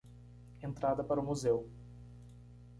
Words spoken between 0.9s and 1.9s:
para o museu